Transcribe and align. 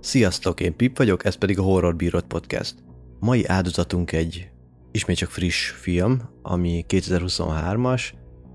Sziasztok, 0.00 0.60
én 0.60 0.76
Pip 0.76 0.96
vagyok, 0.96 1.24
ez 1.24 1.34
pedig 1.34 1.58
a 1.58 1.62
Horror 1.62 1.96
Bírod 1.96 2.24
Podcast. 2.24 2.74
Mai 3.20 3.46
áldozatunk 3.46 4.12
egy 4.12 4.50
ismét 4.90 5.16
csak 5.16 5.30
friss 5.30 5.70
film, 5.70 6.20
ami 6.42 6.84
2023-as, 6.88 8.02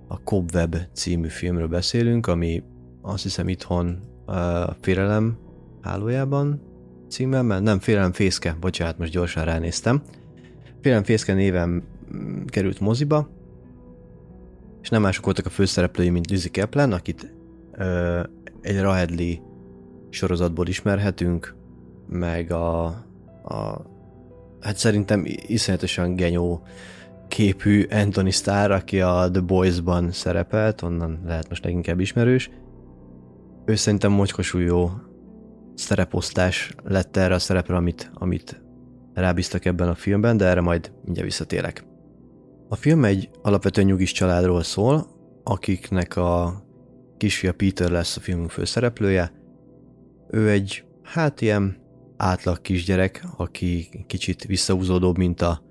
a 0.08 0.18
Cobweb 0.24 0.76
című 0.94 1.28
filmről 1.28 1.68
beszélünk, 1.68 2.28
ami 2.28 2.64
azt 3.02 3.24
hiszem 3.24 3.48
itthon 3.48 4.00
a 4.26 4.72
Félelem 4.82 5.38
hálójában 5.82 6.62
címmel, 7.10 7.60
nem 7.60 7.80
Félelem 7.80 8.12
Fészke, 8.12 8.58
bocsánat, 8.60 8.98
most 8.98 9.12
gyorsan 9.12 9.46
ránéztem. 9.46 10.02
Félelem 10.82 11.04
Fészke 11.04 11.34
néven 11.34 11.84
mm, 12.16 12.46
került 12.46 12.80
moziba, 12.80 13.30
és 14.84 14.90
nem 14.90 15.02
mások 15.02 15.26
voltak 15.26 15.46
a 15.46 15.50
főszereplői, 15.50 16.10
mint 16.10 16.30
Lizzie 16.30 16.52
Kaplan, 16.52 16.92
akit 16.92 17.34
ö, 17.72 18.20
egy 18.62 18.82
Rahedli 18.82 19.42
sorozatból 20.10 20.68
ismerhetünk, 20.68 21.56
meg 22.08 22.52
a, 22.52 22.86
a 23.44 23.86
hát 24.62 24.78
szerintem 24.78 25.24
iszonyatosan 25.26 26.16
genyó 26.16 26.64
képű 27.28 27.84
Anthony 27.84 28.32
Starr, 28.32 28.72
aki 28.72 29.02
a 29.02 29.30
The 29.32 29.42
Boys-ban 29.42 30.12
szerepelt, 30.12 30.82
onnan 30.82 31.22
lehet 31.26 31.50
most 31.50 31.64
leginkább 31.64 32.00
ismerős. 32.00 32.50
Ő 33.66 33.76
szerintem 33.76 34.12
mocskosul 34.12 34.62
jó 34.62 34.92
szereposztás 35.74 36.76
lett 36.84 37.18
erre 37.18 37.34
a 37.34 37.40
szerepre, 37.40 37.76
amit, 37.76 38.12
amit 38.14 38.62
rábíztak 39.14 39.66
ebben 39.66 39.90
a 39.90 39.96
filmben, 39.96 40.38
de 40.38 40.46
erre 40.46 40.62
majd 40.62 40.92
mindjárt 41.04 41.28
visszatérek. 41.28 41.84
A 42.74 42.76
film 42.76 43.04
egy 43.06 43.30
alapvetően 43.42 43.88
nyugis 43.88 44.12
családról 44.12 44.64
szól, 44.64 45.08
akiknek 45.44 46.16
a 46.16 46.64
kisfia 47.18 47.54
Peter 47.54 47.90
lesz 47.90 48.18
a 48.18 48.20
filmünk 48.20 48.50
főszereplője. 48.50 49.32
Ő 50.30 50.50
egy, 50.50 50.86
hát 51.04 51.42
ilyen 51.42 51.78
átlag 52.18 52.62
kisgyerek, 52.62 53.24
aki 53.38 53.90
kicsit 54.08 54.44
visszahúzódóbb, 54.44 55.18
mint 55.18 55.42
a, 55.42 55.64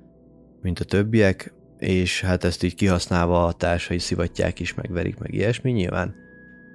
mint 0.60 0.80
a 0.80 0.84
többiek, 0.84 1.54
és 1.78 2.20
hát 2.20 2.44
ezt 2.44 2.62
így 2.62 2.74
kihasználva 2.74 3.44
a 3.44 3.52
társai 3.52 3.98
szivatják 3.98 4.60
is, 4.60 4.74
megverik, 4.74 5.18
meg 5.18 5.34
ilyesmi. 5.34 5.70
Nyilván 5.70 6.14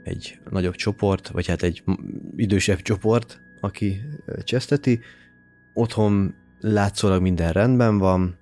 egy 0.04 0.40
nagyobb 0.50 0.76
csoport, 0.76 1.28
vagy 1.28 1.48
hát 1.48 1.64
egy 1.64 1.84
idősebb 2.36 2.82
csoport, 2.82 3.40
aki 3.62 4.02
cseszteti. 4.44 5.00
Otthon 5.74 6.36
látszólag 6.60 7.22
minden 7.22 7.52
rendben 7.52 7.98
van, 7.98 8.38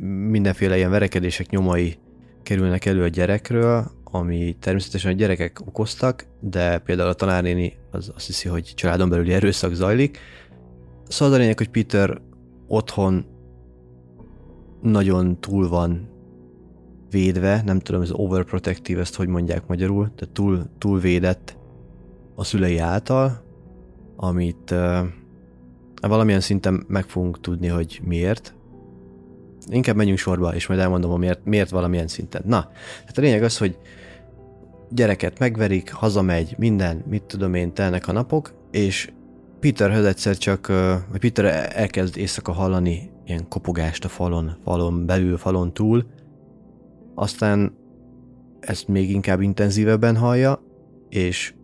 mindenféle 0.00 0.76
ilyen 0.76 0.90
verekedések 0.90 1.50
nyomai 1.50 1.98
kerülnek 2.42 2.84
elő 2.84 3.02
a 3.02 3.08
gyerekről, 3.08 3.90
ami 4.04 4.56
természetesen 4.60 5.12
a 5.12 5.14
gyerekek 5.14 5.60
okoztak, 5.66 6.26
de 6.40 6.78
például 6.78 7.08
a 7.08 7.14
tanárnéni 7.14 7.72
az 7.90 8.12
azt 8.14 8.26
hiszi, 8.26 8.48
hogy 8.48 8.72
családon 8.74 9.08
belüli 9.08 9.32
erőszak 9.32 9.72
zajlik. 9.74 10.18
Szóval 11.08 11.28
az 11.28 11.38
a 11.38 11.40
lényeg, 11.40 11.58
hogy 11.58 11.68
Peter 11.68 12.20
otthon 12.66 13.24
nagyon 14.82 15.40
túl 15.40 15.68
van 15.68 16.08
védve, 17.10 17.62
nem 17.64 17.78
tudom, 17.78 18.02
ez 18.02 18.10
overprotective, 18.12 19.00
ezt 19.00 19.14
hogy 19.14 19.28
mondják 19.28 19.66
magyarul, 19.66 20.10
tehát 20.14 20.34
túl, 20.34 20.62
túl 20.78 21.00
védett 21.00 21.56
a 22.34 22.44
szülei 22.44 22.78
által, 22.78 23.42
amit 24.16 24.70
uh, 24.70 24.98
valamilyen 26.00 26.40
szinten 26.40 26.84
meg 26.88 27.04
fogunk 27.04 27.40
tudni, 27.40 27.66
hogy 27.66 28.00
miért, 28.04 28.54
Inkább 29.68 29.96
menjünk 29.96 30.18
sorba, 30.18 30.54
és 30.54 30.66
majd 30.66 30.80
elmondom, 30.80 31.18
miért, 31.18 31.44
miért 31.44 31.70
valamilyen 31.70 32.08
szinten. 32.08 32.42
Na, 32.46 32.70
hát 33.06 33.18
a 33.18 33.20
lényeg 33.20 33.42
az, 33.42 33.58
hogy 33.58 33.78
gyereket 34.90 35.38
megverik, 35.38 35.92
hazamegy, 35.92 36.54
minden, 36.58 37.04
mit 37.08 37.22
tudom 37.22 37.54
én, 37.54 37.74
telnek 37.74 38.08
a 38.08 38.12
napok, 38.12 38.54
és 38.70 39.10
Peterhez 39.60 40.04
egyszer 40.04 40.36
csak, 40.36 40.66
vagy 41.10 41.20
Peter 41.20 41.70
elkezd 41.74 42.16
éjszaka 42.16 42.52
hallani 42.52 43.10
ilyen 43.26 43.48
kopogást 43.48 44.04
a 44.04 44.08
falon, 44.08 44.56
falon 44.64 45.06
belül, 45.06 45.36
falon 45.36 45.72
túl, 45.72 46.06
aztán 47.14 47.76
ezt 48.60 48.88
még 48.88 49.10
inkább 49.10 49.40
intenzívebben 49.40 50.16
hallja, 50.16 50.62
és 51.08 51.54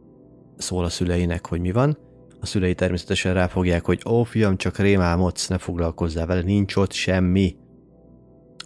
szól 0.57 0.85
a 0.85 0.89
szüleinek, 0.89 1.47
hogy 1.47 1.61
mi 1.61 1.73
van. 1.73 1.99
A 2.41 2.47
szülei 2.47 2.75
természetesen 2.75 3.35
ráfogják, 3.35 3.85
hogy 3.85 4.03
ó 4.09 4.23
fiam, 4.23 4.57
csak 4.57 4.79
rémálmodsz, 4.79 5.49
ne 5.49 5.59
foglalkozzál 5.59 6.27
vele, 6.27 6.43
nincs 6.43 6.77
ott 6.77 6.93
semmi. 6.93 7.57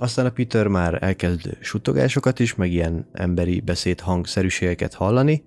Aztán 0.03 0.27
a 0.27 0.31
Peter 0.31 0.67
már 0.67 1.03
elkezd 1.03 1.57
sutogásokat 1.61 2.39
is, 2.39 2.55
meg 2.55 2.73
ilyen 2.73 3.09
emberi 3.13 3.61
beszéd 3.61 4.01
hangszerűségeket 4.01 4.95
hallani. 4.95 5.45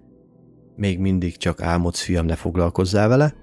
Még 0.76 1.00
mindig 1.00 1.38
csak 1.38 1.62
álmodsz, 1.62 2.02
fiam, 2.02 2.26
ne 2.26 2.36
foglalkozzál 2.36 3.08
vele. 3.08 3.34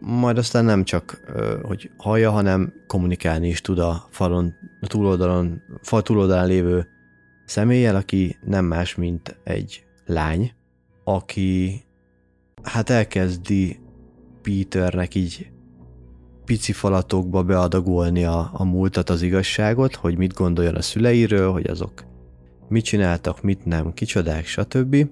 Majd 0.00 0.38
aztán 0.38 0.64
nem 0.64 0.84
csak, 0.84 1.20
hogy 1.62 1.90
hallja, 1.96 2.30
hanem 2.30 2.72
kommunikálni 2.86 3.48
is 3.48 3.60
tud 3.60 3.78
a 3.78 4.06
falon, 4.10 4.52
a 4.80 4.86
túloldalon, 4.86 5.62
fal 5.82 6.02
túloldalán 6.02 6.46
lévő 6.46 6.86
személlyel, 7.44 7.96
aki 7.96 8.36
nem 8.44 8.64
más, 8.64 8.94
mint 8.94 9.36
egy 9.44 9.84
lány, 10.06 10.52
aki 11.04 11.84
hát 12.62 12.90
elkezdi 12.90 13.80
Peternek 14.42 15.14
így 15.14 15.50
pici 16.46 16.72
falatokba 16.72 17.42
beadagolni 17.42 18.24
a, 18.24 18.50
a 18.52 18.64
múltat, 18.64 19.10
az 19.10 19.22
igazságot, 19.22 19.94
hogy 19.94 20.16
mit 20.16 20.34
gondoljon 20.34 20.74
a 20.74 20.82
szüleiről, 20.82 21.52
hogy 21.52 21.66
azok 21.66 22.04
mit 22.68 22.84
csináltak, 22.84 23.42
mit 23.42 23.64
nem, 23.64 23.94
kicsodák, 23.94 24.46
stb. 24.46 25.08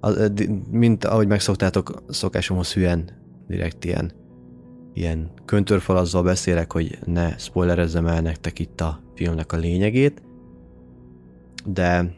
Az, 0.00 0.32
mint 0.70 1.04
ahogy 1.04 1.26
megszoktátok, 1.26 2.02
szokásomhoz 2.08 2.72
hülyen, 2.72 3.10
direkt 3.46 3.84
ilyen, 3.84 4.12
ilyen 4.94 5.30
köntörfalazzal 5.44 6.22
beszélek, 6.22 6.72
hogy 6.72 6.98
ne 7.04 7.38
spoilerezzem 7.38 8.06
el 8.06 8.20
nektek 8.20 8.58
itt 8.58 8.80
a 8.80 9.00
filmnek 9.14 9.52
a 9.52 9.56
lényegét, 9.56 10.22
de 11.66 12.14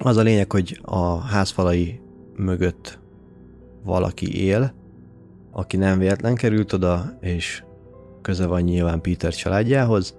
az 0.00 0.16
a 0.16 0.22
lényeg, 0.22 0.52
hogy 0.52 0.80
a 0.82 1.18
házfalai 1.18 2.00
mögött 2.36 2.98
valaki 3.84 4.44
él, 4.44 4.74
aki 5.56 5.76
nem 5.76 5.98
véletlen 5.98 6.34
került 6.34 6.72
oda, 6.72 7.18
és 7.20 7.62
köze 8.22 8.46
van 8.46 8.60
nyilván 8.60 9.00
Peter 9.00 9.34
családjához. 9.34 10.16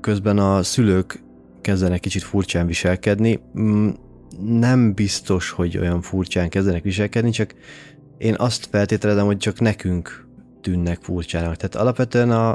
Közben 0.00 0.38
a 0.38 0.62
szülők 0.62 1.22
kezdenek 1.60 2.00
kicsit 2.00 2.22
furcsán 2.22 2.66
viselkedni. 2.66 3.40
Mm, 3.58 3.88
nem 4.40 4.94
biztos, 4.94 5.50
hogy 5.50 5.78
olyan 5.78 6.00
furcsán 6.00 6.48
kezdenek 6.48 6.82
viselkedni, 6.82 7.30
csak 7.30 7.54
én 8.18 8.34
azt 8.38 8.68
feltételezem, 8.70 9.26
hogy 9.26 9.36
csak 9.36 9.60
nekünk 9.60 10.26
tűnnek 10.60 10.98
furcsának. 11.02 11.56
Tehát 11.56 11.74
alapvetően 11.74 12.30
a, 12.30 12.50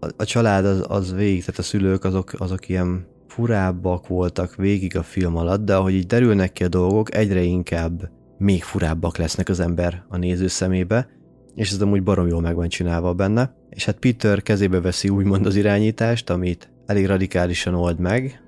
a, 0.00 0.08
a 0.16 0.24
család 0.24 0.64
az, 0.64 0.84
az 0.88 1.14
végig, 1.14 1.40
tehát 1.44 1.60
a 1.60 1.62
szülők 1.62 2.04
azok, 2.04 2.32
azok 2.38 2.68
ilyen 2.68 3.06
furábbak 3.26 4.06
voltak 4.06 4.54
végig 4.54 4.96
a 4.96 5.02
film 5.02 5.36
alatt, 5.36 5.64
de 5.64 5.76
ahogy 5.76 5.94
így 5.94 6.06
derülnek 6.06 6.52
ki 6.52 6.64
a 6.64 6.68
dolgok, 6.68 7.14
egyre 7.14 7.42
inkább 7.42 8.10
még 8.40 8.62
furábbak 8.62 9.16
lesznek 9.16 9.48
az 9.48 9.60
ember 9.60 10.04
a 10.08 10.16
néző 10.16 10.46
szemébe, 10.46 11.08
és 11.54 11.70
ez 11.70 11.80
amúgy 11.80 12.02
barom 12.02 12.28
jól 12.28 12.40
meg 12.40 12.54
van 12.54 12.68
csinálva 12.68 13.14
benne. 13.14 13.54
És 13.70 13.84
hát 13.84 13.98
Peter 13.98 14.42
kezébe 14.42 14.80
veszi 14.80 15.08
úgymond 15.08 15.46
az 15.46 15.56
irányítást, 15.56 16.30
amit 16.30 16.72
elég 16.86 17.06
radikálisan 17.06 17.74
old 17.74 17.98
meg. 17.98 18.42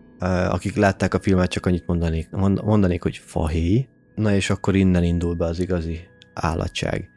Akik 0.49 0.77
látták 0.77 1.15
a 1.15 1.21
filmet, 1.21 1.51
csak 1.51 1.67
annyit 1.67 1.87
mondanék, 1.87 2.31
mondanék 2.63 3.03
hogy 3.03 3.17
fahéj. 3.17 3.89
Na 4.15 4.35
és 4.35 4.51
akkor 4.51 4.75
innen 4.75 5.05
indul 5.05 5.35
be 5.35 5.45
az 5.45 5.61
igazi 5.61 6.01
állatság. 6.35 7.09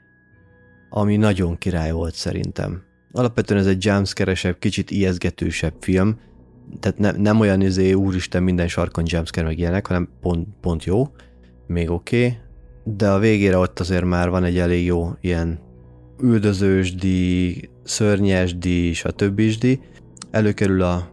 Ami 0.90 1.16
nagyon 1.18 1.58
király 1.58 1.91
volt 1.91 2.14
szerintem. 2.14 2.84
Alapvetően 3.12 3.59
ez 3.59 3.68
egy 3.68 3.85
jumpscare 3.85 4.56
kicsit 4.59 4.91
ijeszgetősebb 4.91 5.74
film, 5.80 6.19
tehát 6.80 6.97
ne, 6.97 7.11
nem 7.11 7.40
olyan 7.40 7.61
izé, 7.61 7.94
úristen, 7.94 8.44
minden 8.44 8.67
sarkon 8.67 9.03
jumpscare 9.08 9.47
meg 9.47 9.59
ilyenek, 9.59 9.88
hanem 9.88 10.09
pont, 10.22 10.47
pont 10.61 10.84
jó, 10.84 11.08
még 11.67 11.90
oké, 11.90 12.26
okay, 12.26 12.38
de 12.87 13.09
a 13.09 13.20
végére 13.20 13.58
ott 13.58 13.79
azért 13.79 14.05
már 14.05 14.29
van 14.29 14.43
egy 14.43 14.58
elég 14.58 14.85
jó 14.85 15.09
ilyen 15.22 15.59
üldözősdi, 16.22 17.70
szörnyesdi, 17.84 18.93
stb. 18.93 19.41
Előkerül 20.32 20.82
a 20.82 21.09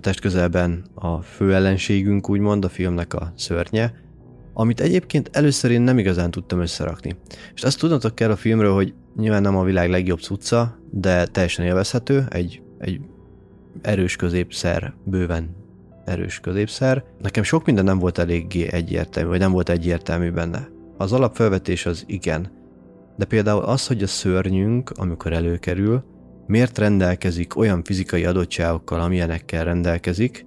testközelben 0.00 0.84
a 0.94 1.20
fő 1.20 1.54
ellenségünk, 1.54 2.30
úgymond, 2.30 2.64
a 2.64 2.68
filmnek 2.68 3.14
a 3.14 3.32
szörnye, 3.36 3.94
amit 4.54 4.80
egyébként 4.80 5.30
először 5.32 5.70
én 5.70 5.80
nem 5.80 5.98
igazán 5.98 6.30
tudtam 6.30 6.60
összerakni. 6.60 7.16
És 7.54 7.62
azt 7.62 7.78
tudnotok 7.78 8.14
kell 8.14 8.30
a 8.30 8.36
filmről, 8.36 8.74
hogy 8.74 8.94
nyilván 9.16 9.42
nem 9.42 9.56
a 9.56 9.64
világ 9.64 9.90
legjobb 9.90 10.18
cucca, 10.18 10.78
de 10.90 11.26
teljesen 11.26 11.64
élvezhető, 11.64 12.26
egy, 12.28 12.62
egy 12.78 13.00
erős 13.82 14.16
középszer, 14.16 14.94
bőven 15.04 15.56
erős 16.04 16.40
középszer. 16.40 17.04
Nekem 17.22 17.42
sok 17.42 17.66
minden 17.66 17.84
nem 17.84 17.98
volt 17.98 18.18
eléggé 18.18 18.72
egyértelmű, 18.72 19.28
vagy 19.28 19.38
nem 19.38 19.52
volt 19.52 19.68
egyértelmű 19.68 20.30
benne. 20.30 20.68
Az 20.96 21.12
alapfelvetés 21.12 21.86
az 21.86 22.04
igen, 22.06 22.50
de 23.16 23.24
például 23.24 23.62
az, 23.62 23.86
hogy 23.86 24.02
a 24.02 24.06
szörnyünk, 24.06 24.90
amikor 24.90 25.32
előkerül, 25.32 26.04
miért 26.46 26.78
rendelkezik 26.78 27.56
olyan 27.56 27.82
fizikai 27.82 28.24
adottságokkal, 28.24 29.00
amilyenekkel 29.00 29.64
rendelkezik, 29.64 30.46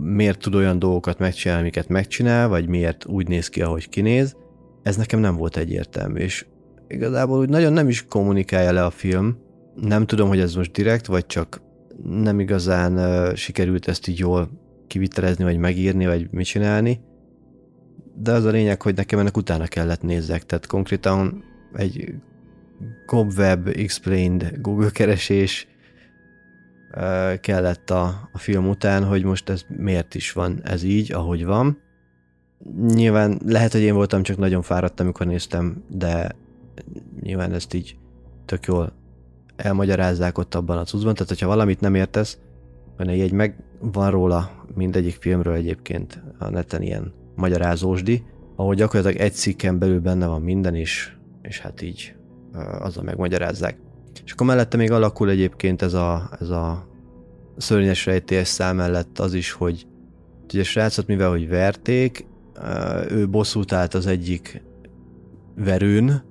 miért 0.00 0.38
tud 0.38 0.54
olyan 0.54 0.78
dolgokat 0.78 1.18
megcsinálni, 1.18 1.62
amiket 1.62 1.88
megcsinál, 1.88 2.48
vagy 2.48 2.68
miért 2.68 3.06
úgy 3.06 3.28
néz 3.28 3.48
ki, 3.48 3.62
ahogy 3.62 3.88
kinéz, 3.88 4.36
ez 4.82 4.96
nekem 4.96 5.20
nem 5.20 5.36
volt 5.36 5.56
egyértelmű, 5.56 6.20
és 6.20 6.46
igazából 6.88 7.38
úgy 7.38 7.48
nagyon 7.48 7.72
nem 7.72 7.88
is 7.88 8.06
kommunikálja 8.06 8.72
le 8.72 8.84
a 8.84 8.90
film. 8.90 9.36
Nem 9.74 10.06
tudom, 10.06 10.28
hogy 10.28 10.40
ez 10.40 10.54
most 10.54 10.72
direkt, 10.72 11.06
vagy 11.06 11.26
csak 11.26 11.62
nem 12.02 12.40
igazán 12.40 12.92
uh, 12.92 13.34
sikerült 13.34 13.88
ezt 13.88 14.08
így 14.08 14.18
jól 14.18 14.50
kivitelezni, 14.86 15.44
vagy 15.44 15.56
megírni, 15.56 16.06
vagy 16.06 16.28
mit 16.30 16.46
csinálni. 16.46 17.00
De 18.16 18.32
az 18.32 18.44
a 18.44 18.50
lényeg, 18.50 18.82
hogy 18.82 18.94
nekem 18.94 19.18
ennek 19.18 19.36
utána 19.36 19.66
kellett 19.66 20.02
nézzek, 20.02 20.46
tehát 20.46 20.66
konkrétan 20.66 21.44
egy 21.72 22.14
Cobweb 23.06 23.68
Explained 23.68 24.54
Google 24.60 24.90
keresés 24.90 25.66
kellett 27.40 27.90
a, 27.90 28.28
a 28.32 28.38
film 28.38 28.68
után, 28.68 29.04
hogy 29.04 29.24
most 29.24 29.48
ez 29.48 29.64
miért 29.68 30.14
is 30.14 30.32
van 30.32 30.60
ez 30.62 30.82
így, 30.82 31.12
ahogy 31.12 31.44
van. 31.44 31.78
Nyilván 32.86 33.40
lehet, 33.44 33.72
hogy 33.72 33.80
én 33.80 33.94
voltam 33.94 34.22
csak 34.22 34.36
nagyon 34.36 34.62
fáradt, 34.62 35.00
amikor 35.00 35.26
néztem, 35.26 35.84
de 35.88 36.36
nyilván 37.20 37.52
ezt 37.52 37.74
így 37.74 37.96
tök 38.44 38.66
jól 38.66 38.92
elmagyarázzák 39.56 40.38
ott 40.38 40.54
abban 40.54 40.78
a 40.78 40.84
cuccban, 40.84 41.14
tehát 41.14 41.28
hogyha 41.28 41.46
valamit 41.46 41.80
nem 41.80 41.94
értesz, 41.94 42.38
van 42.96 43.08
egy 43.08 43.32
meg 43.32 43.56
van 43.78 44.10
róla 44.10 44.64
mindegyik 44.74 45.16
filmről 45.20 45.54
egyébként 45.54 46.22
a 46.38 46.48
neten 46.50 46.82
ilyen 46.82 47.12
magyarázósdi, 47.34 48.24
ahol 48.56 48.74
gyakorlatilag 48.74 49.26
egy 49.26 49.32
cikken 49.32 49.78
belül 49.78 50.00
benne 50.00 50.26
van 50.26 50.42
minden 50.42 50.74
is, 50.74 51.18
és 51.42 51.60
hát 51.60 51.82
így 51.82 52.14
azzal 52.78 53.04
megmagyarázzák. 53.04 53.78
És 54.24 54.32
akkor 54.32 54.46
mellette 54.46 54.76
még 54.76 54.90
alakul 54.90 55.30
egyébként 55.30 55.82
ez 55.82 55.94
a, 55.94 56.30
ez 56.40 56.48
a 56.48 56.88
szörnyes 57.56 58.06
rejtélyes 58.06 58.48
szám 58.48 58.76
mellett 58.76 59.18
az 59.18 59.34
is, 59.34 59.52
hogy 59.52 59.86
ugye 60.44 60.60
a 60.60 60.64
srácot 60.64 61.06
mivel 61.06 61.30
hogy 61.30 61.48
verték, 61.48 62.26
ő 63.08 63.28
bosszút 63.28 63.72
állt 63.72 63.94
az 63.94 64.06
egyik 64.06 64.62
verőn, 65.56 66.22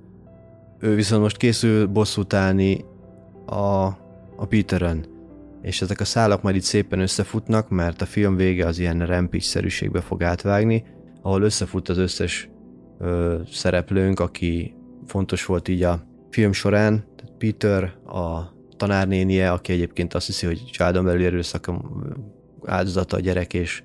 ő 0.78 0.94
viszont 0.94 1.22
most 1.22 1.36
készül 1.36 1.86
bosszút 1.86 2.32
állni 2.32 2.84
a, 3.46 3.84
a 4.36 4.46
Peteren. 4.48 5.04
És 5.62 5.82
ezek 5.82 6.00
a 6.00 6.04
szálak 6.04 6.42
majd 6.42 6.56
itt 6.56 6.62
szépen 6.62 7.00
összefutnak, 7.00 7.68
mert 7.68 8.02
a 8.02 8.06
film 8.06 8.36
vége 8.36 8.66
az 8.66 8.78
ilyen 8.78 9.06
rampage-szerűségbe 9.06 10.00
fog 10.00 10.22
átvágni, 10.22 10.84
ahol 11.24 11.42
összefut 11.42 11.88
az 11.88 11.98
összes 11.98 12.48
ö, 12.98 13.36
szereplőnk, 13.50 14.20
aki 14.20 14.74
fontos 15.06 15.44
volt 15.44 15.68
így 15.68 15.82
a 15.82 16.06
film 16.30 16.52
során. 16.52 17.04
Tehát 17.16 17.34
Peter, 17.38 17.82
a 18.06 18.54
tanárnénie, 18.76 19.50
aki 19.50 19.72
egyébként 19.72 20.14
azt 20.14 20.26
hiszi, 20.26 20.46
hogy 20.46 20.64
családon 20.70 21.04
belül 21.04 21.24
erőszak 21.24 21.70
áldozata 22.64 23.16
a 23.16 23.20
gyerek, 23.20 23.54
és, 23.54 23.82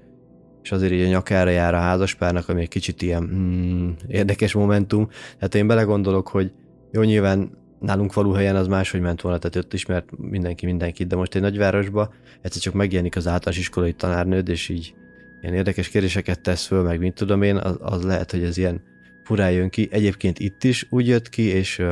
és 0.62 0.72
azért 0.72 0.92
így 0.92 1.02
a 1.02 1.08
nyakára 1.08 1.50
jár 1.50 1.74
a 1.74 1.80
házaspárnak, 1.80 2.50
ami 2.50 2.62
egy 2.62 2.68
kicsit 2.68 3.02
ilyen 3.02 3.24
hmm, 3.24 3.96
érdekes 4.08 4.54
momentum. 4.54 5.08
Tehát 5.34 5.56
én 5.56 5.68
belegondolok, 5.68 6.28
hogy 6.28 6.52
jó, 6.92 7.02
nyilván 7.02 7.58
nálunk 7.80 8.36
helyen 8.36 8.56
az 8.56 8.68
máshogy 8.68 9.02
ment 9.02 9.22
volna, 9.22 9.38
tehát 9.38 9.56
ott 9.56 9.74
ismert 9.74 10.18
mindenki 10.18 10.66
mindenkit, 10.66 11.08
de 11.08 11.16
most 11.16 11.36
egy 11.36 11.42
nagyvárosba 11.42 12.14
egyszer 12.42 12.62
csak 12.62 12.74
megjelenik 12.74 13.16
az 13.16 13.28
általános 13.28 13.60
iskolai 13.60 13.94
tanárnőd, 13.94 14.50
és 14.50 14.70
így 14.70 14.94
ilyen 15.42 15.54
érdekes 15.54 15.90
kérdéseket 15.90 16.42
tesz 16.42 16.66
föl, 16.66 16.84
meg 16.84 17.00
mint 17.00 17.16
tudom 17.16 17.42
én, 17.42 17.56
az, 17.56 17.78
az 17.80 18.04
lehet, 18.04 18.32
hogy 18.32 18.44
ez 18.44 18.58
ilyen 18.58 18.82
furán 19.24 19.52
jön 19.52 19.70
ki. 19.70 19.88
Egyébként 19.92 20.40
itt 20.40 20.64
is 20.64 20.88
úgy 20.90 21.08
jött 21.08 21.30
ki, 21.30 21.42
és 21.42 21.80
uh, 21.80 21.88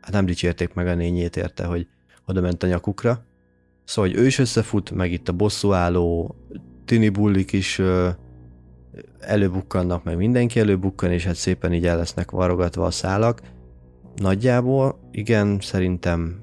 hát 0.00 0.10
nem 0.10 0.26
dicsérték 0.26 0.74
meg 0.74 0.86
a 0.86 0.94
nényét 0.94 1.36
érte, 1.36 1.64
hogy 1.64 1.86
oda 2.26 2.40
ment 2.40 2.62
a 2.62 2.66
nyakukra. 2.66 3.26
Szóval, 3.84 4.10
hogy 4.10 4.20
ő 4.20 4.26
is 4.26 4.38
összefut, 4.38 4.90
meg 4.90 5.12
itt 5.12 5.28
a 5.28 5.32
bosszúálló 5.32 6.36
tini 6.84 7.08
bullik 7.08 7.52
is 7.52 7.80
előbukkannak, 9.20 10.04
meg 10.04 10.16
mindenki 10.16 10.60
előbukkan, 10.60 11.12
és 11.12 11.24
hát 11.24 11.34
szépen 11.34 11.72
így 11.72 11.86
el 11.86 11.96
lesznek 11.96 12.30
varogatva 12.30 12.84
a 12.84 12.90
szálak 12.90 13.40
Nagyjából, 14.18 14.98
igen, 15.10 15.58
szerintem 15.60 16.42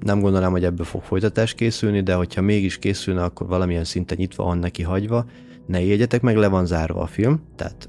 nem 0.00 0.20
gondolom, 0.20 0.52
hogy 0.52 0.64
ebből 0.64 0.84
fog 0.84 1.02
folytatás 1.02 1.54
készülni, 1.54 2.00
de 2.00 2.14
hogyha 2.14 2.40
mégis 2.40 2.78
készülne, 2.78 3.24
akkor 3.24 3.46
valamilyen 3.46 3.84
szinten 3.84 4.16
nyitva 4.20 4.44
van 4.44 4.58
neki 4.58 4.82
hagyva. 4.82 5.24
Ne 5.66 5.82
jegyetek 5.82 6.22
meg, 6.22 6.36
le 6.36 6.48
van 6.48 6.66
zárva 6.66 7.00
a 7.00 7.06
film, 7.06 7.42
tehát 7.56 7.88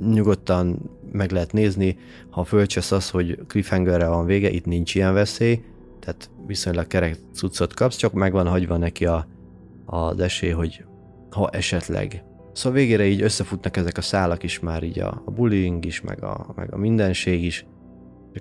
nyugodtan 0.00 0.90
meg 1.12 1.30
lehet 1.30 1.52
nézni, 1.52 1.98
ha 2.30 2.44
fölcsesz 2.44 2.92
az, 2.92 3.10
hogy 3.10 3.38
cliffhangerre 3.46 4.08
van 4.08 4.26
vége, 4.26 4.50
itt 4.50 4.64
nincs 4.64 4.94
ilyen 4.94 5.14
veszély, 5.14 5.62
tehát 6.00 6.30
viszonylag 6.46 6.86
kerek 6.86 7.18
cuccot 7.32 7.74
kapsz, 7.74 7.96
csak 7.96 8.12
meg 8.12 8.32
van 8.32 8.46
hagyva 8.46 8.76
neki 8.76 9.06
a, 9.06 9.26
az 9.84 10.20
esély, 10.20 10.50
hogy 10.50 10.84
ha 11.30 11.48
esetleg. 11.48 12.24
Szóval 12.52 12.78
végére 12.78 13.06
így 13.06 13.22
összefutnak 13.22 13.76
ezek 13.76 13.96
a 13.96 14.00
szálak 14.00 14.42
is 14.42 14.60
már 14.60 14.82
így 14.82 14.98
a, 14.98 15.22
a 15.24 15.30
bullying 15.30 15.84
is, 15.84 16.00
meg 16.00 16.24
a, 16.24 16.52
meg 16.56 16.72
a 16.72 16.76
mindenség 16.76 17.44
is, 17.44 17.66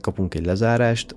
kapunk 0.02 0.34
egy 0.34 0.46
lezárást. 0.46 1.16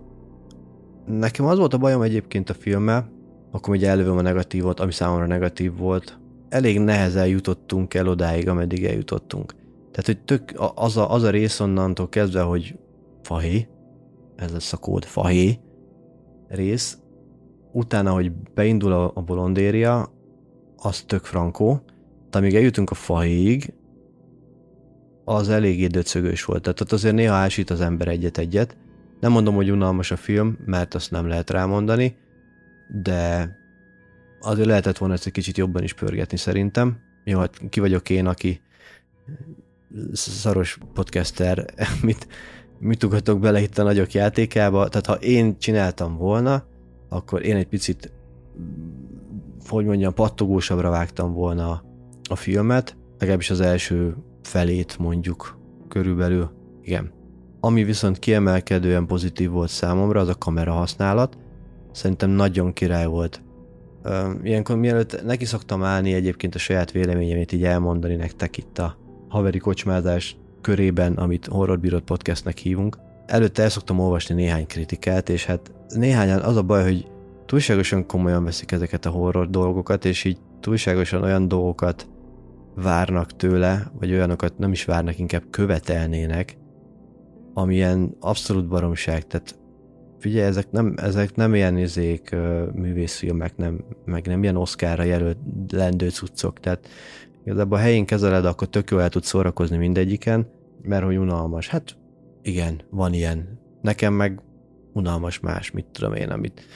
Nekem 1.07 1.47
az 1.47 1.59
volt 1.59 1.75
a 1.75 1.79
bajom 1.79 2.03
egyébként 2.03 2.51
a 2.51 2.55
filmmel, 2.55 3.11
akkor 3.51 3.75
ugye 3.75 3.89
elővöm 3.89 4.17
a 4.17 4.23
negatívot, 4.23 4.81
ami 4.81 4.93
számomra 4.93 5.27
negatív 5.27 5.77
volt. 5.77 6.19
Elég 6.53 6.79
nehezen 6.79 7.27
jutottunk 7.27 7.95
el 7.95 8.09
odáig, 8.09 8.49
ameddig 8.49 8.85
eljutottunk. 8.85 9.55
Tehát, 9.91 10.07
hogy 10.07 10.19
tök 10.25 10.53
az 10.75 10.97
a, 10.97 11.11
az 11.13 11.23
a 11.23 11.31
rész 11.31 11.61
onnantól 11.61 12.09
kezdve, 12.09 12.41
hogy 12.41 12.79
fahé, 13.23 13.69
ez 14.37 14.53
lesz 14.53 14.73
a 14.73 14.77
kód, 14.77 15.05
fahé 15.05 15.59
rész, 16.49 16.99
utána, 17.73 18.13
hogy 18.13 18.33
beindul 18.33 18.93
a, 18.93 19.11
a 19.15 19.21
bolondéria, 19.21 20.13
az 20.77 21.01
tök 21.01 21.25
frankó, 21.25 21.81
de 22.31 22.39
amíg 22.39 22.55
eljutunk 22.55 22.91
a 22.91 22.95
fahéig, 22.95 23.75
az 25.25 25.49
eléggé 25.49 25.87
döcögős 25.87 26.45
volt. 26.45 26.63
Tehát 26.63 26.81
ott 26.81 26.93
azért 26.93 27.15
néha 27.15 27.35
ásít 27.35 27.71
az 27.71 27.81
ember 27.81 28.09
egyet-egyet. 28.09 28.77
Nem 29.21 29.33
mondom, 29.33 29.55
hogy 29.55 29.71
unalmas 29.71 30.11
a 30.11 30.17
film, 30.17 30.59
mert 30.65 30.95
azt 30.95 31.11
nem 31.11 31.27
lehet 31.27 31.51
rámondani, 31.51 32.17
de 33.03 33.51
azért 34.43 34.67
lehetett 34.67 34.99
volna 34.99 35.15
ezt 35.15 35.27
egy 35.27 35.33
kicsit 35.33 35.57
jobban 35.57 35.83
is 35.83 35.93
pörgetni 35.93 36.37
szerintem. 36.37 36.99
Jó, 37.25 37.39
hát 37.39 37.61
ki 37.69 37.81
vagyok 37.81 38.11
én, 38.11 38.27
aki 38.27 38.61
szaros 40.13 40.79
podcaster, 40.95 41.65
mit, 42.03 42.27
mit 42.79 43.05
ugatok 43.05 43.41
bele 43.41 43.61
itt 43.61 43.79
a 43.79 43.83
nagyok 43.83 44.13
játékába. 44.13 44.89
Tehát 44.89 45.07
ha 45.07 45.15
én 45.15 45.59
csináltam 45.59 46.17
volna, 46.17 46.65
akkor 47.09 47.45
én 47.45 47.57
egy 47.57 47.69
picit, 47.69 48.13
hogy 49.69 49.85
mondjam, 49.85 50.15
pattogósabbra 50.15 50.91
vágtam 50.91 51.33
volna 51.33 51.85
a 52.31 52.37
filmet, 52.37 52.97
legalábbis 53.19 53.51
az 53.51 53.61
első 53.61 54.17
felét 54.43 54.99
mondjuk 54.99 55.59
körülbelül. 55.89 56.51
Igen. 56.83 57.13
Ami 57.61 57.85
viszont 57.85 58.19
kiemelkedően 58.19 59.07
pozitív 59.07 59.51
volt 59.51 59.71
számomra, 59.71 60.21
az 60.21 60.29
a 60.29 60.35
kamera 60.35 60.73
használat. 60.73 61.39
Szerintem 61.93 62.31
nagyon 62.31 62.73
király 62.73 63.07
volt. 63.07 63.43
Ilyenkor 64.43 64.77
mielőtt 64.77 65.25
neki 65.25 65.45
szoktam 65.45 65.83
állni 65.83 66.13
egyébként 66.13 66.55
a 66.55 66.59
saját 66.59 66.91
véleményemét 66.91 67.53
így 67.53 67.65
elmondani 67.65 68.15
nektek 68.15 68.57
itt 68.57 68.79
a 68.79 68.97
haveri 69.29 69.59
kocsmázás 69.59 70.37
körében, 70.61 71.13
amit 71.13 71.47
Horror 71.47 71.81
Bírod 71.81 72.03
podcastnek 72.03 72.59
hívunk. 72.59 72.99
Előtte 73.27 73.63
el 73.63 73.69
szoktam 73.69 73.99
olvasni 73.99 74.35
néhány 74.35 74.67
kritikát, 74.67 75.29
és 75.29 75.45
hát 75.45 75.73
néhányan 75.89 76.41
az 76.41 76.57
a 76.57 76.63
baj, 76.63 76.83
hogy 76.83 77.11
túlságosan 77.47 78.07
komolyan 78.07 78.45
veszik 78.45 78.73
ezeket 78.73 79.07
a 79.07 79.11
horror 79.11 79.51
dolgokat, 79.51 80.05
és 80.05 80.25
így 80.25 80.39
túlságosan 80.61 81.23
olyan 81.23 81.49
dolgokat 81.49 82.09
várnak 82.75 83.37
tőle, 83.37 83.91
vagy 83.99 84.13
olyanokat 84.13 84.59
nem 84.59 84.73
is 84.73 84.85
várnak, 84.85 85.19
inkább 85.19 85.43
követelnének, 85.51 86.57
amilyen 87.55 88.17
abszolút 88.21 88.69
baromság. 88.69 89.27
Tehát 89.27 89.59
figyelj, 90.23 90.47
ezek 90.47 90.71
nem, 90.71 90.95
ezek 90.97 91.35
nem 91.35 91.55
ilyen 91.55 91.79
izék, 91.79 92.37
művészfilmek, 92.75 93.57
nem, 93.57 93.85
meg 94.05 94.27
nem 94.27 94.43
ilyen 94.43 94.57
Oscarra 94.57 95.03
jelölt 95.03 95.39
lendő 95.71 96.11
cuccok, 96.11 96.61
tehát 96.61 96.89
igazából 97.45 97.79
a 97.79 97.81
helyén 97.81 98.07
kezeled, 98.07 98.45
akkor 98.45 98.69
tök 98.69 98.91
jól 98.91 99.03
el 99.03 99.09
tudsz 99.09 99.27
szórakozni 99.27 99.77
mindegyiken, 99.77 100.47
mert 100.83 101.05
hogy 101.05 101.17
unalmas. 101.17 101.69
Hát 101.69 101.97
igen, 102.43 102.81
van 102.91 103.13
ilyen. 103.13 103.61
Nekem 103.81 104.15
meg 104.15 104.41
unalmas 104.93 105.41
más, 105.41 105.71
mit 105.71 105.87
tudom 105.93 106.15
én, 106.15 106.31
amit 106.31 106.67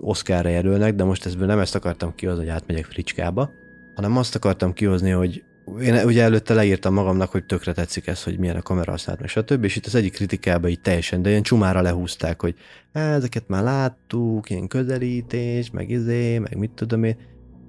Oscarra 0.00 0.48
jelölnek, 0.48 0.94
de 0.94 1.04
most 1.04 1.26
ezből 1.26 1.46
nem 1.46 1.58
ezt 1.58 1.74
akartam 1.74 2.14
kihozni, 2.14 2.42
hogy 2.42 2.52
átmegyek 2.52 2.84
fricskába, 2.84 3.50
hanem 3.94 4.16
azt 4.16 4.34
akartam 4.34 4.72
kihozni, 4.72 5.10
hogy 5.10 5.44
én 5.80 6.04
ugye 6.04 6.22
előtte 6.22 6.54
leírtam 6.54 6.94
magamnak, 6.94 7.30
hogy 7.30 7.46
tökre 7.46 7.72
tetszik 7.72 8.06
ez, 8.06 8.22
hogy 8.22 8.38
milyen 8.38 8.56
a 8.56 8.62
kamera 8.62 8.90
használat, 8.90 9.20
meg 9.20 9.28
stb. 9.28 9.64
És 9.64 9.76
itt 9.76 9.86
az 9.86 9.94
egyik 9.94 10.12
kritikában 10.12 10.70
így 10.70 10.80
teljesen, 10.80 11.22
de 11.22 11.30
ilyen 11.30 11.42
csumára 11.42 11.80
lehúzták, 11.80 12.40
hogy 12.40 12.54
ezeket 12.92 13.48
már 13.48 13.62
láttuk, 13.62 14.50
ilyen 14.50 14.66
közelítés, 14.66 15.70
meg 15.70 15.90
izé, 15.90 16.38
meg 16.38 16.56
mit 16.56 16.70
tudom 16.70 17.04
én. 17.04 17.16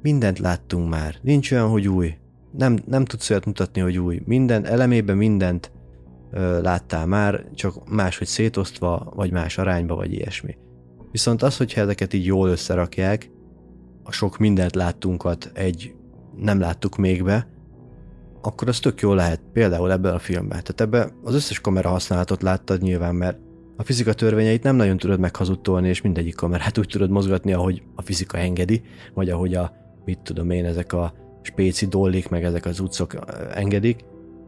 Mindent 0.02 0.40
láttunk 0.40 0.90
már. 0.90 1.16
Nincs 1.22 1.52
olyan, 1.52 1.70
hogy 1.70 1.88
új. 1.88 2.16
Nem, 2.58 2.78
nem 2.86 3.06
tudsz 3.06 3.30
olyat 3.30 3.46
mutatni, 3.46 3.82
hogy 3.82 3.98
új. 3.98 4.22
Minden 4.26 4.66
elemében 4.66 5.18
mindent 5.18 5.72
ö, 6.32 6.62
láttál 6.62 7.06
már, 7.06 7.46
csak 7.56 7.90
máshogy 7.90 8.28
szétosztva, 8.28 9.12
vagy 9.16 9.32
más 9.32 9.58
arányba, 9.58 9.96
vagy 9.96 10.14
ilyesmi. 10.14 10.58
Viszont 11.12 11.42
az, 11.42 11.58
hogyha 11.58 11.82
ezeket 11.82 12.14
így 12.14 12.26
jól 12.26 12.50
összerakják, 12.50 13.30
a 14.04 14.12
sok 14.12 14.38
mindent 14.38 14.76
láttunkat 14.76 15.52
egy 15.54 15.96
nem 16.38 16.60
láttuk 16.60 16.98
még 16.98 17.24
be, 17.24 17.48
akkor 18.42 18.68
az 18.68 18.80
tök 18.80 19.02
jó 19.02 19.14
lehet, 19.14 19.42
például 19.54 19.92
ebben 19.92 20.14
a 20.14 20.20
filmben. 20.20 20.64
Tehát 20.64 20.82
ebben 20.82 21.12
az 21.24 21.34
összes 21.34 21.60
kamera 21.60 21.90
használatot 21.90 22.42
láttad 22.42 22.82
nyilván, 22.82 23.16
mert 23.16 23.38
a 23.78 23.84
fizika 23.84 24.14
törvényeit 24.14 24.64
nem 24.64 24.76
nagyon 24.76 24.98
tudod 24.98 25.20
meghazudtolni, 25.20 25.88
és 25.88 26.02
mindegyik 26.02 26.36
kamerát 26.36 26.78
úgy 26.78 26.88
tudod 26.88 27.10
mozgatni, 27.10 27.54
ahogy 27.54 27.84
a 27.96 28.02
fizika 28.02 28.38
engedi, 28.38 28.82
vagy 29.14 29.30
ahogy 29.30 29.54
a, 29.54 29.72
mit 30.06 30.20
tudom 30.20 30.50
én, 30.50 30.66
ezek 30.66 30.94
a 30.94 31.14
spéci 31.42 31.86
dollik, 31.86 32.30
meg 32.30 32.44
ezek 32.44 32.66
az 32.66 32.80
utcok 32.80 33.16
engedik. 33.54 34.00